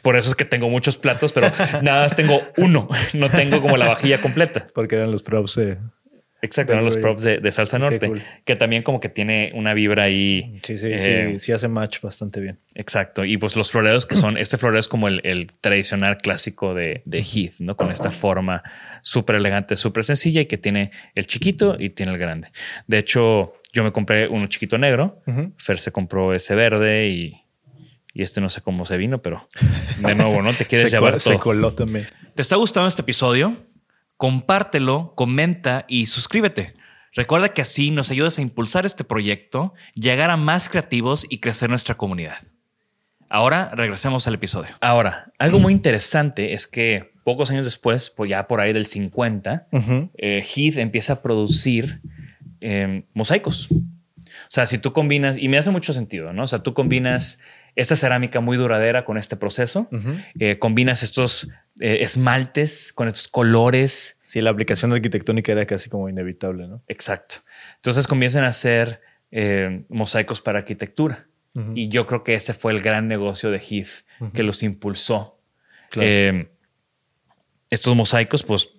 Por 0.04 0.18
eso 0.18 0.30
es 0.30 0.36
que 0.36 0.46
tengo 0.46 0.70
muchos 0.70 0.98
platos, 0.98 1.34
pero 1.34 1.52
nada 1.82 2.04
más 2.04 2.16
tengo 2.16 2.40
uno. 2.58 2.88
No 3.16 3.28
tengo 3.28 3.60
como 3.60 3.76
la 3.76 3.88
vajilla 3.88 4.22
completa. 4.22 4.68
Porque 4.76 4.98
eran 4.98 5.12
los 5.12 5.24
props 5.24 5.56
de... 5.56 5.80
Exacto, 6.42 6.72
eran 6.74 6.86
los 6.86 6.96
props 6.98 7.24
de, 7.24 7.40
de 7.40 7.52
Salsa 7.52 7.78
Norte, 7.80 8.08
cool. 8.08 8.22
que 8.46 8.56
también 8.56 8.82
como 8.84 9.00
que 9.02 9.10
tiene 9.10 9.52
una 9.56 9.74
vibra 9.74 10.04
ahí. 10.06 10.60
Sí, 10.64 10.78
sí, 10.78 10.88
eh, 10.90 11.30
sí, 11.34 11.40
sí 11.40 11.52
hace 11.52 11.68
match 11.68 12.00
bastante 12.02 12.40
bien. 12.40 12.60
Exacto. 12.76 13.26
Y 13.26 13.38
pues 13.38 13.56
los 13.58 13.72
floreos 13.72 14.06
que 14.06 14.16
son, 14.16 14.38
este 14.38 14.58
floreo 14.58 14.80
es 14.80 14.88
como 14.88 15.08
el, 15.10 15.20
el 15.26 15.48
tradicional 15.60 16.18
clásico 16.18 16.74
de, 16.74 17.02
de 17.06 17.20
Heath, 17.20 17.60
¿no? 17.60 17.76
Con 17.76 17.92
esta 17.92 18.10
forma 18.12 18.64
súper 19.02 19.36
elegante, 19.36 19.76
súper 19.76 20.04
sencilla 20.06 20.40
y 20.42 20.46
que 20.46 20.58
tiene 20.58 20.92
el 21.16 21.28
chiquito 21.28 21.76
y 21.78 21.90
tiene 21.90 22.14
el 22.14 22.18
grande. 22.18 22.48
De 22.88 22.98
hecho, 23.00 23.54
yo 23.74 23.84
me 23.84 23.92
compré 23.92 24.28
uno 24.28 24.48
chiquito 24.48 24.78
negro, 24.78 25.22
Fer 25.58 25.78
se 25.78 25.92
compró 25.92 26.34
ese 26.34 26.56
verde 26.56 27.10
y, 27.10 27.42
y 28.14 28.22
este 28.24 28.40
no 28.42 28.48
sé 28.50 28.62
cómo 28.62 28.86
se 28.86 28.98
vino, 28.98 29.22
pero 29.22 29.48
de 29.98 30.16
nuevo, 30.16 30.42
¿no? 30.42 30.54
Te 30.54 30.66
quieres 30.68 30.90
se, 30.90 30.96
llevar 30.98 31.14
col- 31.16 31.22
todo. 31.22 31.34
se 31.34 31.40
coló 31.40 31.74
también. 31.74 32.08
¿Te 32.34 32.42
está 32.42 32.56
gustando 32.56 32.88
este 32.88 33.02
episodio? 33.02 33.58
Compártelo, 34.20 35.14
comenta 35.16 35.86
y 35.88 36.08
suscríbete. 36.08 36.74
Recuerda 37.14 37.54
que 37.54 37.62
así 37.62 37.90
nos 37.90 38.12
ayudas 38.12 38.38
a 38.38 38.42
impulsar 38.42 38.86
este 38.86 39.06
proyecto, 39.06 39.74
llegar 39.94 40.30
a 40.30 40.36
más 40.36 40.68
creativos 40.68 41.26
y 41.30 41.38
crecer 41.38 41.70
nuestra 41.70 41.96
comunidad. 41.96 42.38
Ahora 43.30 43.72
regresemos 43.74 44.28
al 44.28 44.34
episodio. 44.34 44.72
Ahora, 44.82 45.32
algo 45.40 45.60
muy 45.60 45.72
interesante 45.72 46.52
es 46.52 46.68
que 46.68 47.14
pocos 47.24 47.50
años 47.50 47.64
después, 47.64 48.10
pues 48.10 48.30
ya 48.30 48.46
por 48.46 48.60
ahí 48.60 48.74
del 48.74 48.88
50, 48.88 49.70
eh, 50.18 50.44
Heath 50.44 50.80
empieza 50.80 51.14
a 51.14 51.22
producir 51.22 52.02
eh, 52.60 53.06
mosaicos. 53.14 53.70
O 53.72 54.50
sea, 54.50 54.66
si 54.66 54.80
tú 54.80 54.92
combinas, 54.92 55.38
y 55.38 55.48
me 55.48 55.58
hace 55.58 55.72
mucho 55.72 55.94
sentido, 55.94 56.34
¿no? 56.34 56.44
O 56.44 56.48
sea, 56.48 56.60
tú 56.60 56.74
combinas 56.74 57.40
esta 57.78 57.96
cerámica 57.96 58.42
muy 58.42 58.58
duradera 58.58 59.06
con 59.06 59.18
este 59.18 59.38
proceso, 59.38 59.88
eh, 60.38 60.60
combinas 60.60 61.04
estos 61.04 61.48
eh, 61.80 62.00
esmaltes 62.02 62.94
con 62.94 63.08
estos 63.08 63.28
colores. 63.28 64.18
Sí, 64.22 64.42
la 64.42 64.50
aplicación 64.50 64.94
arquitectónica 64.94 65.52
era 65.52 65.66
casi 65.66 65.90
como 65.90 66.10
inevitable, 66.10 66.68
¿no? 66.68 66.84
Exacto. 66.88 67.38
Entonces 67.76 68.08
comienzan 68.08 68.44
a 68.44 68.50
hacer 68.50 69.02
eh, 69.32 69.86
mosaicos 69.90 70.42
para 70.42 70.60
arquitectura. 70.60 71.26
Y 71.76 71.90
yo 71.90 72.08
creo 72.08 72.24
que 72.24 72.36
ese 72.36 72.54
fue 72.54 72.72
el 72.72 72.80
gran 72.80 73.10
negocio 73.10 73.52
de 73.52 73.60
Heath 73.60 74.06
que 74.34 74.44
los 74.44 74.64
impulsó. 74.64 75.42
Claro. 75.90 76.08
Eh, 76.10 76.52
estos 77.70 77.94
mosaicos, 77.98 78.44
pues, 78.44 78.70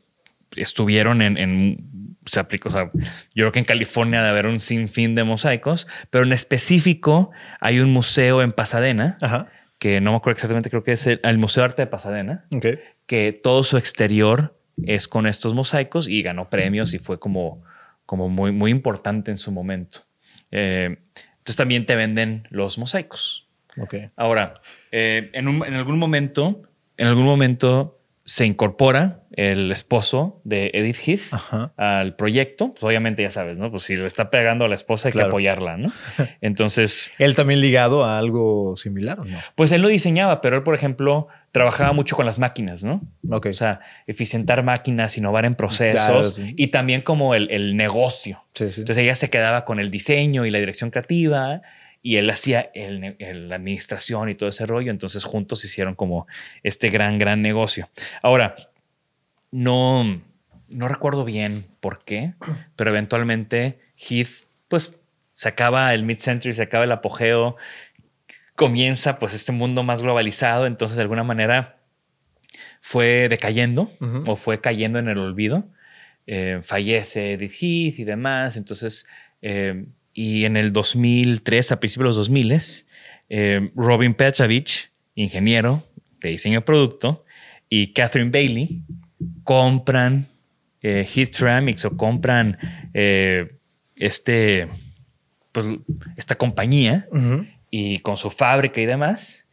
estuvieron 0.56 1.20
en, 1.20 1.36
en 1.36 2.10
se 2.26 2.40
o 2.40 2.70
sea, 2.70 2.90
yo 3.34 3.44
creo 3.44 3.52
que 3.52 3.58
en 3.60 3.64
California 3.64 4.22
de 4.22 4.28
haber 4.28 4.46
un 4.46 4.60
sinfín 4.60 5.14
de 5.14 5.24
mosaicos, 5.24 5.86
pero 6.10 6.24
en 6.24 6.32
específico 6.32 7.30
hay 7.60 7.80
un 7.80 7.90
museo 7.92 8.42
en 8.42 8.52
Pasadena, 8.52 9.18
Ajá. 9.20 9.48
Que 9.80 10.00
no 10.00 10.12
me 10.12 10.18
acuerdo 10.18 10.36
exactamente, 10.36 10.70
creo 10.70 10.84
que 10.84 10.92
es 10.92 11.06
el, 11.08 11.20
el 11.24 11.38
Museo 11.38 11.62
de 11.62 11.64
Arte 11.70 11.82
de 11.82 11.86
Pasadena, 11.86 12.44
que 13.06 13.32
todo 13.32 13.64
su 13.64 13.76
exterior 13.76 14.56
es 14.86 15.08
con 15.08 15.26
estos 15.26 15.54
mosaicos 15.54 16.06
y 16.06 16.22
ganó 16.22 16.48
premios 16.48 16.94
y 16.94 16.98
fue 17.00 17.18
como, 17.18 17.62
como 18.06 18.28
muy, 18.28 18.52
muy 18.52 18.70
importante 18.70 19.30
en 19.32 19.36
su 19.38 19.50
momento. 19.52 20.00
Eh, 20.52 20.96
entonces 21.14 21.56
también 21.56 21.86
te 21.86 21.96
venden 21.96 22.46
los 22.50 22.78
mosaicos. 22.78 23.48
Ahora, 24.16 24.60
eh, 24.92 25.30
en, 25.32 25.48
un- 25.48 25.64
en 25.64 25.74
algún 25.74 25.98
momento, 25.98 26.62
en 26.96 27.06
algún 27.06 27.24
momento 27.24 27.99
se 28.30 28.46
incorpora 28.46 29.24
el 29.32 29.72
esposo 29.72 30.40
de 30.44 30.70
Edith 30.72 30.98
Heath 31.04 31.32
Ajá. 31.34 31.72
al 31.76 32.14
proyecto. 32.14 32.72
Pues 32.74 32.84
obviamente 32.84 33.24
ya 33.24 33.30
sabes, 33.30 33.58
¿no? 33.58 33.72
Pues 33.72 33.82
si 33.82 33.96
le 33.96 34.06
está 34.06 34.30
pegando 34.30 34.64
a 34.64 34.68
la 34.68 34.76
esposa 34.76 35.08
hay 35.08 35.14
que 35.14 35.22
apoyarla, 35.22 35.76
¿no? 35.76 35.88
Entonces, 36.40 37.10
¿Él 37.18 37.34
también 37.34 37.60
ligado 37.60 38.04
a 38.04 38.18
algo 38.18 38.76
similar 38.76 39.18
o 39.18 39.24
no? 39.24 39.36
pues 39.56 39.72
él 39.72 39.82
lo 39.82 39.88
diseñaba, 39.88 40.40
pero 40.42 40.54
él, 40.58 40.62
por 40.62 40.76
ejemplo, 40.76 41.26
trabajaba 41.50 41.92
mucho 41.92 42.14
con 42.14 42.24
las 42.24 42.38
máquinas, 42.38 42.84
¿no? 42.84 43.00
Ok. 43.28 43.46
O 43.46 43.52
sea, 43.52 43.80
eficientar 44.06 44.62
máquinas, 44.62 45.18
innovar 45.18 45.44
en 45.44 45.56
procesos 45.56 46.04
Claro, 46.04 46.22
sí. 46.22 46.54
y 46.56 46.68
también 46.68 47.02
como 47.02 47.34
el, 47.34 47.50
el 47.50 47.76
negocio. 47.76 48.44
Sí, 48.54 48.70
sí. 48.70 48.82
Entonces 48.82 48.98
ella 49.02 49.16
se 49.16 49.28
quedaba 49.28 49.64
con 49.64 49.80
el 49.80 49.90
diseño 49.90 50.46
y 50.46 50.50
la 50.50 50.60
dirección 50.60 50.90
creativa 50.90 51.62
y 52.02 52.16
él 52.16 52.30
hacía 52.30 52.70
el, 52.74 53.16
la 53.48 53.56
administración 53.56 54.28
y 54.28 54.34
todo 54.34 54.48
ese 54.48 54.66
rollo. 54.66 54.90
Entonces 54.90 55.24
juntos 55.24 55.64
hicieron 55.64 55.94
como 55.94 56.26
este 56.62 56.88
gran, 56.88 57.18
gran 57.18 57.42
negocio. 57.42 57.88
Ahora, 58.22 58.56
no, 59.50 60.22
no 60.68 60.88
recuerdo 60.88 61.24
bien 61.24 61.64
por 61.80 62.04
qué, 62.04 62.34
pero 62.76 62.90
eventualmente 62.90 63.80
Heath, 63.96 64.46
pues 64.68 64.98
se 65.32 65.48
acaba 65.48 65.92
el 65.94 66.04
mid-century, 66.04 66.54
se 66.54 66.62
acaba 66.62 66.84
el 66.84 66.92
apogeo, 66.92 67.56
comienza 68.54 69.18
pues 69.18 69.34
este 69.34 69.52
mundo 69.52 69.82
más 69.82 70.02
globalizado. 70.02 70.66
Entonces 70.66 70.96
de 70.96 71.02
alguna 71.02 71.24
manera 71.24 71.78
fue 72.80 73.28
decayendo 73.28 73.92
o 74.26 74.36
fue 74.36 74.60
cayendo 74.60 74.98
en 74.98 75.08
el 75.08 75.18
olvido. 75.18 75.68
Eh, 76.26 76.60
fallece 76.62 77.32
Edith 77.32 77.52
Heath 77.60 77.98
y 77.98 78.04
demás. 78.04 78.56
Entonces, 78.56 79.06
eh, 79.42 79.86
y 80.12 80.44
en 80.44 80.56
el 80.56 80.72
2003, 80.72 81.72
a 81.72 81.80
principios 81.80 82.04
de 82.04 82.08
los 82.08 82.16
2000, 82.16 82.58
eh, 83.28 83.70
Robin 83.74 84.14
Petrovich, 84.14 84.90
ingeniero 85.14 85.86
de 86.20 86.30
diseño 86.30 86.60
de 86.60 86.64
producto, 86.66 87.24
y 87.68 87.92
Catherine 87.92 88.30
Bailey 88.30 88.82
compran 89.44 90.26
eh, 90.82 91.06
Ceramics 91.06 91.84
o 91.84 91.96
compran 91.96 92.58
eh, 92.94 93.56
este, 93.96 94.68
pues, 95.52 95.66
esta 96.16 96.36
compañía 96.36 97.06
y 97.70 97.98
con 97.98 98.16
su 98.16 98.30
fábrica 98.30 98.80
y 98.80 98.86
demás, 98.86 99.46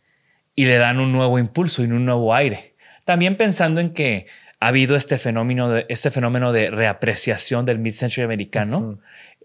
y 0.55 0.65
le 0.65 0.77
dan 0.77 0.99
un 0.99 1.11
nuevo 1.11 1.37
impulso 1.37 1.83
y 1.83 1.87
un 1.87 2.05
nuevo 2.05 2.33
aire. 2.33 2.75
También 3.05 3.37
pensando 3.37 3.79
en 3.79 3.91
que 3.93 4.25
ha 4.59 4.69
habido 4.69 4.95
este 4.95 5.17
fenómeno 5.17 5.69
de, 5.69 5.85
este 5.89 6.09
fenómeno 6.09 6.51
de 6.51 6.71
reapreciación 6.71 7.65
del 7.65 7.79
mid-century 7.79 8.23
americano. 8.23 8.99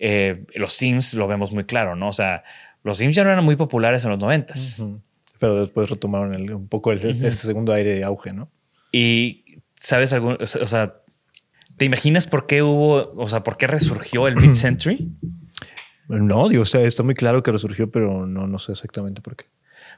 Eh, 0.04 0.44
los 0.56 0.72
Sims 0.72 1.14
lo 1.14 1.28
vemos 1.28 1.52
muy 1.52 1.62
claro, 1.64 1.94
¿no? 1.94 2.08
O 2.08 2.12
sea, 2.12 2.42
los 2.82 2.98
Sims 2.98 3.14
ya 3.14 3.22
no 3.22 3.30
eran 3.30 3.44
muy 3.44 3.54
populares 3.54 4.02
en 4.04 4.10
los 4.10 4.18
noventas. 4.18 4.80
Ujú. 4.80 5.00
Pero 5.38 5.60
después 5.60 5.88
retomaron 5.88 6.34
el- 6.34 6.52
un 6.54 6.66
poco 6.68 6.90
el- 6.90 7.04
este 7.04 7.30
segundo 7.30 7.72
aire 7.72 7.94
de 7.94 8.04
auge, 8.04 8.32
¿no? 8.32 8.50
Y 8.90 9.62
sabes 9.74 10.12
algún, 10.12 10.36
o 10.40 10.46
sea, 10.46 10.96
¿te 11.76 11.84
imaginas 11.84 12.26
por 12.26 12.46
qué 12.46 12.62
hubo, 12.62 13.12
o 13.16 13.28
sea, 13.28 13.44
por 13.44 13.56
qué 13.56 13.66
resurgió 13.68 14.26
el 14.26 14.34
mid-century? 14.40 15.08
No, 16.08 16.48
digo, 16.48 16.62
o 16.62 16.66
sea, 16.66 16.80
está 16.82 17.02
muy 17.02 17.14
claro 17.14 17.42
que 17.42 17.52
resurgió, 17.52 17.90
pero 17.90 18.26
no, 18.26 18.46
no 18.46 18.58
sé 18.58 18.72
exactamente 18.72 19.20
por 19.20 19.36
qué. 19.36 19.44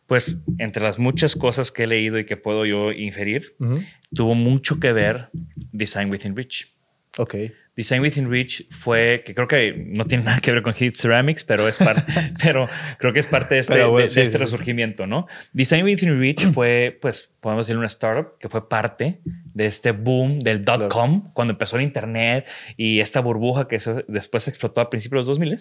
Pues 0.07 0.37
entre 0.59 0.83
las 0.83 0.99
muchas 0.99 1.35
cosas 1.35 1.71
que 1.73 1.85
he 1.85 1.87
leído 1.87 2.19
y 2.19 2.27
que 2.27 2.37
puedo 2.37 2.67
yo 2.67 2.93
inferir, 2.93 3.57
Ujú. 3.59 3.81
tuvo 4.15 4.35
mucho 4.35 4.79
que 4.79 4.93
ver 4.93 5.31
Design 5.73 6.11
Within 6.11 6.37
Reach. 6.37 6.69
Ok. 7.17 7.35
Design 7.77 8.03
Within 8.03 8.31
Reach 8.31 8.65
fue, 8.71 9.23
que 9.27 9.35
creo 9.35 9.49
que 9.49 9.75
no 9.89 10.05
tiene 10.05 10.25
nada 10.25 10.41
que 10.41 10.53
ver 10.53 10.63
con 10.63 10.75
Heat 10.75 10.95
Ceramics, 10.95 11.43
pero 11.45 11.67
es 11.67 11.79
parte, 11.79 12.33
pero 12.43 12.67
creo 12.99 13.13
que 13.13 13.19
es 13.21 13.27
parte 13.27 13.57
de 13.57 13.61
este, 13.63 13.73
Pero 13.75 13.91
bueno, 13.91 13.99
de- 13.99 14.05
de 14.05 14.11
sí, 14.11 14.21
este 14.21 14.39
sí, 14.39 14.39
resurgimiento, 14.39 15.07
¿no? 15.07 15.27
Design 15.53 15.85
Within 15.85 16.19
Reach 16.21 16.45
fue, 16.53 16.97
pues, 17.03 17.35
podemos 17.41 17.67
decir 17.67 17.77
una 17.77 17.87
startup 17.89 18.39
que 18.39 18.49
fue 18.49 18.69
parte 18.69 19.21
de 19.25 19.67
este 19.67 19.91
boom 19.93 20.41
del 20.41 20.65
dot 20.65 20.89
com 20.89 21.33
cuando 21.33 21.53
empezó 21.53 21.77
el 21.77 21.83
internet 21.83 22.49
y 22.77 23.01
esta 23.01 23.21
burbuja 23.21 23.67
que 23.69 23.77
eso 23.77 24.03
después 24.09 24.47
explotó 24.49 24.81
a 24.81 24.89
principios 24.91 25.27
de 25.27 25.31
los 25.33 25.39
2000 25.39 25.57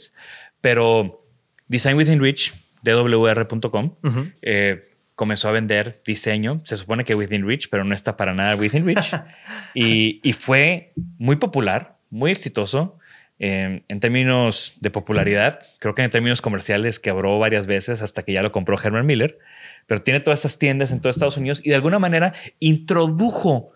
pero 0.62 1.26
Design 1.68 1.96
Within 1.98 2.22
Reach, 2.22 2.54
dwr.com, 2.84 3.96
eh, 4.42 4.90
comenzó 5.16 5.50
a 5.50 5.52
vender 5.52 6.02
diseño. 6.06 6.62
Se 6.66 6.76
supone 6.76 7.06
que 7.06 7.16
Within 7.16 7.48
Reach, 7.48 7.68
pero 7.70 7.84
no 7.84 7.94
está 7.94 8.18
para 8.18 8.34
nada 8.34 8.56
Within 8.56 8.86
Reach. 8.86 9.14
y, 9.74 10.20
y 10.28 10.34
fue 10.34 10.94
muy 11.18 11.36
popular, 11.38 11.98
muy 12.14 12.32
exitoso. 12.32 12.98
eh, 13.40 13.82
en 13.88 14.00
términos 14.00 14.76
de 14.80 14.92
popularidad, 14.92 15.60
creo 15.80 15.96
que 15.96 16.04
en 16.04 16.10
términos 16.10 16.42
comerciales 16.42 17.00
quebró 17.00 17.40
varias 17.40 17.66
veces 17.66 18.02
hasta 18.02 18.22
que 18.24 18.32
ya 18.32 18.44
lo 18.44 18.52
compró 18.52 18.78
Herman 18.82 19.06
Miller, 19.06 19.40
pero 19.88 20.02
tiene 20.02 20.20
todas 20.20 20.42
esas 20.42 20.60
tiendas 20.60 20.92
en 20.92 21.02
todo 21.02 21.10
Estados 21.10 21.36
Unidos 21.36 21.60
y 21.64 21.70
de 21.70 21.76
alguna 21.76 22.00
manera 22.00 22.34
introdujo 22.60 23.72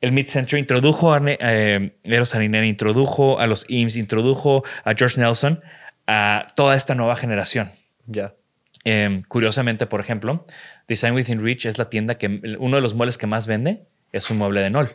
el 0.00 0.12
mid-century, 0.12 0.60
introdujo 0.60 1.12
a 1.12 1.20
eh, 1.26 1.94
Eros 2.04 2.30
Sarinera, 2.30 2.66
introdujo 2.66 3.38
a 3.38 3.46
los 3.46 3.66
IMSS, 3.68 3.96
introdujo 3.96 4.64
a 4.82 4.94
George 4.94 5.20
Nelson, 5.20 5.60
a 6.06 6.46
toda 6.56 6.74
esta 6.74 6.94
nueva 6.94 7.16
generación. 7.16 7.70
Ya. 8.06 8.34
Eh, 8.84 9.22
curiosamente, 9.28 9.86
por 9.86 10.00
ejemplo, 10.00 10.44
Design 10.88 11.14
Within 11.14 11.44
Reach 11.44 11.66
es 11.66 11.76
la 11.76 11.90
tienda 11.90 12.16
que 12.16 12.56
uno 12.58 12.76
de 12.76 12.82
los 12.82 12.94
muebles 12.94 13.18
que 13.18 13.26
más 13.26 13.46
vende 13.46 13.82
es 14.10 14.30
un 14.30 14.38
mueble 14.38 14.62
de 14.62 14.70
Nol. 14.70 14.88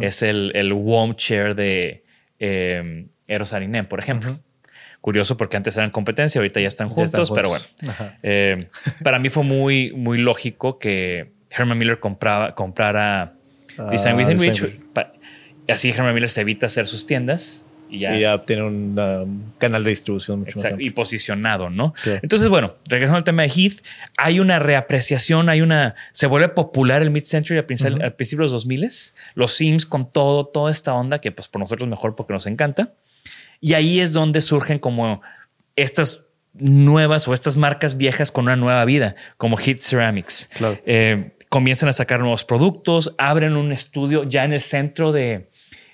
Es 0.00 0.22
el, 0.22 0.52
el 0.54 0.72
warm 0.72 1.16
chair 1.16 1.54
de 1.54 2.04
eh, 2.38 3.06
Eros 3.26 3.52
Arinen, 3.52 3.86
por 3.86 3.98
ejemplo. 3.98 4.38
Curioso 5.00 5.36
porque 5.36 5.56
antes 5.56 5.76
eran 5.76 5.90
competencia, 5.90 6.38
ahorita 6.38 6.60
ya 6.60 6.68
están 6.68 6.88
Ya 6.88 6.94
juntos, 6.94 7.32
pero 7.34 7.48
bueno. 7.48 7.64
Eh, 8.22 8.68
para 9.02 9.18
mí 9.18 9.28
fue 9.28 9.42
muy, 9.42 9.92
muy 9.92 10.18
lógico 10.18 10.78
que 10.78 11.32
Herman 11.50 11.76
Miller 11.76 11.98
compraba, 11.98 12.54
comprara 12.54 13.34
Ah, 13.78 13.88
Design 13.90 14.16
Within 14.16 14.38
Reach. 14.38 14.62
Así 15.68 15.90
Herman 15.90 16.14
Miller 16.14 16.28
se 16.28 16.40
evita 16.40 16.66
hacer 16.66 16.86
sus 16.86 17.06
tiendas 17.06 17.64
y 17.92 18.00
ya, 18.00 18.16
Y 18.16 18.22
ya 18.22 18.42
tiene 18.44 18.62
un 18.62 18.98
um, 18.98 19.52
canal 19.58 19.84
de 19.84 19.90
distribución 19.90 20.40
mucho 20.40 20.52
Exacto, 20.56 20.76
más 20.76 20.84
y 20.84 20.90
posicionado, 20.90 21.70
¿no? 21.70 21.94
Entonces, 22.04 22.48
bueno, 22.48 22.74
regresando 22.88 23.18
al 23.18 23.24
tema 23.24 23.42
de 23.42 23.48
Heath, 23.48 23.84
hay 24.16 24.40
una 24.40 24.58
reapreciación, 24.58 25.48
hay 25.48 25.60
una. 25.60 25.94
Se 26.12 26.26
vuelve 26.26 26.48
popular 26.48 27.02
el 27.02 27.10
mid-century 27.10 27.58
al, 27.58 27.66
principio- 27.66 28.02
al 28.02 28.14
principio 28.14 28.42
de 28.46 28.52
los 28.52 28.52
2000 28.52 28.88
los 29.34 29.52
Sims 29.52 29.86
con 29.86 30.10
todo, 30.10 30.46
toda 30.46 30.70
esta 30.70 30.94
onda 30.94 31.20
que, 31.20 31.30
pues, 31.32 31.48
por 31.48 31.60
nosotros 31.60 31.88
mejor 31.88 32.14
porque 32.16 32.32
nos 32.32 32.46
encanta. 32.46 32.94
Y 33.60 33.74
ahí 33.74 34.00
es 34.00 34.12
donde 34.12 34.40
surgen 34.40 34.78
como 34.78 35.20
estas 35.76 36.26
nuevas 36.54 37.28
o 37.28 37.34
estas 37.34 37.56
marcas 37.56 37.96
viejas 37.96 38.32
con 38.32 38.44
una 38.44 38.56
nueva 38.56 38.84
vida, 38.84 39.14
como 39.36 39.56
Heath 39.58 39.80
Ceramics. 39.80 40.50
Claro. 40.56 40.78
Eh, 40.86 41.32
comienzan 41.48 41.88
a 41.88 41.92
sacar 41.92 42.20
nuevos 42.20 42.44
productos, 42.44 43.14
abren 43.18 43.56
un 43.56 43.72
estudio 43.72 44.24
ya 44.24 44.44
en 44.44 44.52
el 44.52 44.60
centro 44.60 45.12
de. 45.12 45.50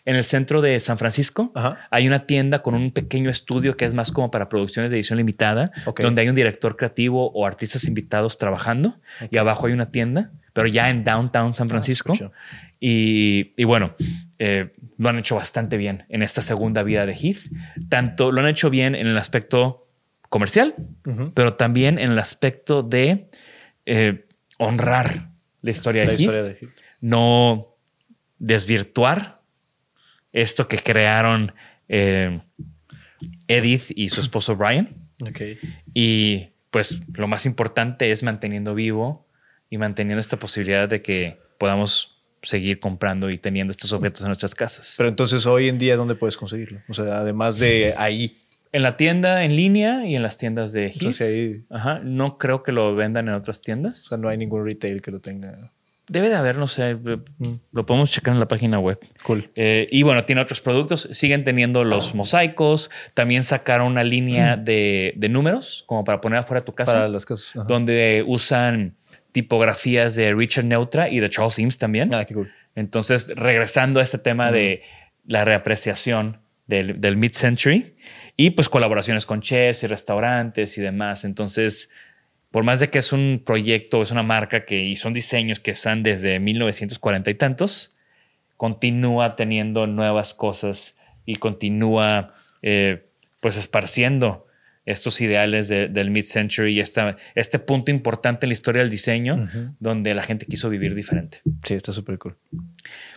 En 0.09 0.17
el 0.17 0.25
centro 0.25 0.63
de 0.63 0.81
San 0.81 0.97
Francisco 0.97 1.53
Ajá. 1.55 1.87
hay 1.91 2.07
una 2.07 2.27
tienda 2.27 2.61
con 2.63 2.75
un 2.75 2.93
pequeño 2.93 3.29
estudio 3.29 3.77
que 3.77 3.85
es 3.85 3.93
más 3.93 4.11
como 4.11 4.31
para 4.31 4.49
producciones 4.49 4.91
de 4.91 4.97
edición 4.97 5.19
limitada, 5.19 5.71
donde 6.01 6.23
hay 6.23 6.29
un 6.31 6.35
director 6.35 6.77
creativo 6.77 7.31
o 7.33 7.47
artistas 7.47 7.85
invitados 7.85 8.39
trabajando 8.39 8.99
y 9.31 9.37
abajo 9.37 9.67
hay 9.67 9.75
una 9.75 9.91
tienda, 9.91 10.31
pero 10.55 10.67
ya 10.67 10.89
en 10.89 11.05
downtown 11.05 11.53
San 11.53 11.69
Francisco. 11.69 12.15
escucho. 12.15 12.33
y, 12.81 13.53
y 13.57 13.65
bueno, 13.65 13.95
eh, 14.39 14.73
lo 14.97 15.11
han 15.11 15.19
hecho 15.19 15.37
bastante 15.37 15.77
bien 15.77 16.05
en 16.09 16.23
esta 16.23 16.41
segunda 16.41 16.83
vida 16.83 17.05
de 17.05 17.15
Heath. 17.15 17.51
Tanto 17.91 18.33
lo 18.33 18.41
han 18.41 18.49
hecho 18.49 18.71
bien 18.71 18.95
en 18.95 19.09
el 19.09 19.19
aspecto 19.19 19.89
comercial, 20.31 20.75
pero 21.35 21.53
también 21.55 21.99
en 21.99 22.13
el 22.13 22.19
aspecto 22.19 22.83
de 22.83 23.29
eh, 23.85 24.27
honrar 24.59 25.29
la 25.61 25.71
historia 25.71 26.05
La 26.05 26.11
de 26.11 26.15
historia 26.17 26.41
Heath, 26.41 26.47
de 26.61 26.67
Heath. 26.67 26.75
no 27.03 27.77
desvirtuar 28.39 29.38
esto 30.41 30.69
que 30.69 30.79
crearon 30.79 31.53
eh, 31.89 32.41
Edith 33.49 33.91
y 33.95 34.09
su 34.09 34.21
esposo 34.21 34.57
Brian. 34.57 34.95
Y 35.95 36.49
pues 36.71 37.01
lo 37.17 37.27
más 37.29 37.47
importante 37.47 38.11
es 38.13 38.23
manteniendo 38.23 38.75
vivo 38.75 39.27
y 39.71 39.79
manteniendo 39.79 40.21
esta 40.21 40.39
posibilidad 40.39 40.89
de 40.89 41.03
que 41.03 41.39
podamos 41.59 42.17
seguir 42.43 42.79
comprando 42.79 43.31
y 43.31 43.39
teniendo 43.39 43.71
estos 43.73 43.93
objetos 43.93 44.21
en 44.23 44.27
nuestras 44.29 44.55
casas. 44.55 44.95
Pero 44.97 45.09
entonces 45.09 45.45
hoy 45.47 45.69
en 45.69 45.79
día, 45.79 45.97
¿dónde 45.97 46.15
puedes 46.15 46.37
conseguirlo? 46.37 46.81
O 46.89 46.95
sea, 46.95 47.19
además 47.19 47.59
de 47.59 47.95
ahí. 47.99 48.37
en 48.71 48.83
la 48.83 48.97
tienda 48.97 49.45
en 49.45 49.57
línea 49.57 50.07
y 50.07 50.15
en 50.15 50.23
las 50.23 50.37
tiendas 50.37 50.73
de 50.73 50.87
Heath. 50.89 50.97
Entonces 50.97 51.37
ahí- 51.37 51.65
Ajá, 51.71 52.01
no 52.05 52.39
creo 52.39 52.63
que 52.63 52.71
lo 52.71 52.95
vendan 52.95 53.27
en 53.29 53.35
otras 53.35 53.59
O 53.59 53.63
tiendas. 53.63 54.05
sea, 54.05 54.19
no 54.19 54.29
hay 54.29 54.37
ningún 54.39 54.65
retail 54.65 55.03
que 55.03 55.11
lo 55.11 55.21
tenga. 55.21 55.73
Debe 56.09 56.29
de 56.29 56.37
haber, 56.37 56.57
no 56.57 56.67
sé, 56.67 56.91
eh, 56.91 57.19
lo 57.73 57.87
podemos 57.87 58.11
checar 58.11 58.33
en 58.35 58.41
la 58.41 58.49
página 58.49 58.79
web. 58.79 58.99
Cool. 59.23 59.51
Eh, 59.55 59.87
y 59.91 60.03
bueno, 60.03 60.25
tiene 60.25 60.41
otros 60.41 60.61
productos. 60.61 61.09
Siguen 61.13 61.45
teniendo 61.45 61.85
los 61.85 62.15
mosaicos. 62.15 62.91
También 63.15 63.43
sacaron 63.43 63.89
una 63.89 64.05
línea 64.05 64.57
de, 64.57 65.13
de 65.17 65.29
números 65.29 65.85
como 65.87 66.05
para 66.05 66.21
poner 66.21 66.39
afuera 66.39 66.65
tu 66.65 66.73
casa, 66.73 66.95
Para 66.95 67.09
las 67.09 67.27
casas. 67.27 67.51
Ajá. 67.55 67.65
donde 67.69 68.25
usan 68.27 68.95
tipografías 69.33 70.17
de 70.17 70.35
Richard 70.35 70.65
Neutra 70.65 71.09
y 71.11 71.21
de 71.21 71.29
Charles 71.29 71.59
Eames 71.59 71.79
también. 71.79 72.13
Ah, 72.15 72.25
qué 72.25 72.35
cool. 72.35 72.51
Entonces, 72.75 73.33
regresando 73.37 74.01
a 74.01 74.03
este 74.03 74.19
tema 74.19 74.51
de 74.51 74.83
la 75.27 75.45
reapreciación 75.45 76.39
del, 76.67 77.01
del 77.01 77.17
mid-century 77.17 77.95
y 78.37 78.51
pues 78.51 78.69
colaboraciones 78.69 79.27
con 79.27 79.41
chefs 79.41 79.83
y 79.83 79.87
restaurantes 79.89 80.79
y 80.79 80.81
demás. 80.81 81.25
Entonces, 81.25 81.91
por 82.51 82.65
más 82.65 82.81
de 82.81 82.89
que 82.89 82.99
es 82.99 83.13
un 83.13 83.43
proyecto, 83.45 84.01
es 84.03 84.11
una 84.11 84.23
marca 84.23 84.65
que 84.65 84.81
y 84.81 84.97
son 84.97 85.13
diseños 85.13 85.61
que 85.61 85.71
están 85.73 86.03
desde 86.03 86.39
1940 86.41 87.31
y 87.31 87.35
tantos, 87.35 87.97
continúa 88.57 89.37
teniendo 89.37 89.87
nuevas 89.87 90.35
cosas 90.35 90.97
y 91.27 91.37
continúa 91.37 92.35
eh, 92.63 93.07
pues 93.41 93.57
esparciendo 93.57 94.47
estos 94.87 95.21
ideales 95.21 95.69
de- 95.69 95.89
del 95.89 96.11
mid-century 96.11 96.73
y 96.77 96.81
esta, 96.81 97.17
este 97.35 97.59
punto 97.59 97.91
importante 97.91 98.47
en 98.47 98.49
la 98.49 98.55
historia 98.55 98.81
del 98.81 98.91
diseño 98.91 99.37
donde 99.79 100.15
la 100.15 100.23
gente 100.23 100.47
quiso 100.47 100.71
vivir 100.71 100.95
diferente. 100.95 101.43
Sí, 101.65 101.75
está 101.75 101.93
súper 101.93 102.17
cool. 102.19 102.37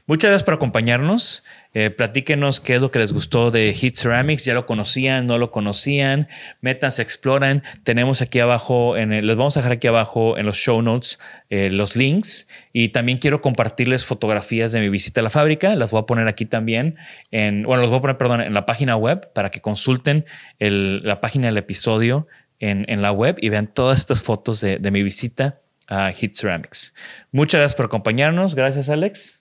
Muchas 0.08 0.30
gracias 0.30 0.44
por 0.44 0.56
acompañarnos. 0.56 1.44
Eh, 1.74 1.90
platíquenos 1.90 2.60
qué 2.60 2.76
es 2.76 2.82
lo 2.82 2.92
que 2.92 3.00
les 3.00 3.14
gustó 3.14 3.50
de 3.50 3.74
Heat 3.74 3.96
Ceramics. 3.96 4.44
¿Ya 4.44 4.54
lo 4.54 4.66
conocían? 4.66 5.28
¿No 5.28 5.38
lo 5.38 5.52
conocían? 5.52 6.28
Métanse, 6.60 7.02
exploran. 7.02 7.64
Tenemos 7.84 8.22
aquí 8.22 8.40
abajo, 8.40 8.98
en 8.98 9.26
les 9.26 9.38
vamos 9.38 9.56
a 9.56 9.62
dejar 9.62 9.74
aquí 9.74 9.88
abajo 9.88 10.38
en 10.38 10.46
los 10.46 10.58
show 10.58 10.82
notes 10.82 11.20
eh, 11.50 11.70
los 11.70 11.96
links. 11.96 12.48
Y 12.74 12.90
también 12.90 13.20
quiero 13.20 13.42
compartirles 13.42 14.04
fotografías 14.04 14.72
de 14.72 14.82
mi 14.82 14.90
visita 14.90 15.22
a 15.22 15.24
la 15.24 15.30
fábrica. 15.30 15.76
Las 15.76 15.92
voy 15.92 16.02
a 16.02 16.06
poner 16.06 16.28
aquí 16.28 16.46
también. 16.46 16.98
En, 17.32 17.64
bueno, 17.64 17.82
los 17.82 17.90
voy 17.90 18.00
a 18.00 18.02
poner, 18.02 18.18
perdón, 18.18 18.42
en 18.42 18.54
la 18.54 18.66
página 18.66 18.98
web 18.98 19.32
para 19.34 19.50
que 19.50 19.62
consulten 19.62 20.26
la 20.60 21.22
página 21.22 21.48
del 21.48 21.58
episodio 21.58 22.28
en, 22.60 22.86
en 22.90 23.02
la 23.02 23.12
web 23.12 23.38
y 23.40 23.50
vean 23.50 23.68
todas 23.68 24.00
estas 24.00 24.22
fotos 24.22 24.62
de, 24.62 24.78
de 24.78 24.92
mi 24.92 25.04
visita 25.04 25.60
a 25.88 26.12
Heat 26.12 26.34
Ceramics. 26.34 26.94
Muchas 27.32 27.60
gracias 27.60 27.76
por 27.76 27.86
acompañarnos. 27.86 28.56
Gracias, 28.56 28.90
Alex. 28.90 29.41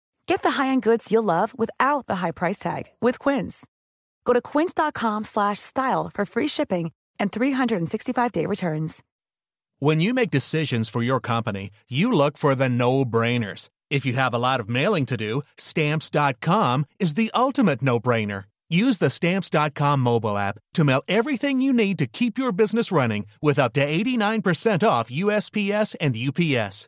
Get 0.27 0.41
the 0.41 0.51
high-end 0.51 0.83
goods 0.83 1.11
you'll 1.11 1.23
love 1.23 1.57
without 1.57 2.07
the 2.07 2.17
high 2.17 2.31
price 2.31 2.57
tag 2.57 2.85
with 3.01 3.19
Quince. 3.19 3.65
Go 4.25 4.33
to 4.33 4.41
quince.com 4.41 5.23
slash 5.23 5.59
style 5.59 6.09
for 6.13 6.25
free 6.25 6.47
shipping 6.47 6.91
and 7.19 7.31
365-day 7.31 8.45
returns. 8.45 9.03
When 9.79 9.99
you 9.99 10.13
make 10.13 10.29
decisions 10.29 10.89
for 10.89 11.01
your 11.01 11.19
company, 11.19 11.71
you 11.89 12.11
look 12.11 12.37
for 12.37 12.53
the 12.55 12.69
no-brainers. 12.69 13.69
If 13.89 14.05
you 14.05 14.13
have 14.13 14.33
a 14.33 14.37
lot 14.39 14.59
of 14.59 14.69
mailing 14.69 15.05
to 15.07 15.17
do, 15.17 15.41
stamps.com 15.57 16.85
is 16.99 17.15
the 17.15 17.31
ultimate 17.33 17.81
no-brainer. 17.81 18.43
Use 18.69 18.99
the 18.99 19.09
stamps.com 19.09 19.99
mobile 19.99 20.37
app 20.37 20.57
to 20.75 20.83
mail 20.83 21.01
everything 21.07 21.61
you 21.61 21.73
need 21.73 21.97
to 21.99 22.07
keep 22.07 22.37
your 22.37 22.53
business 22.53 22.91
running 22.91 23.25
with 23.41 23.59
up 23.59 23.73
to 23.73 23.85
89% 23.85 24.87
off 24.87 25.09
USPS 25.09 25.95
and 25.99 26.15
UPS. 26.15 26.87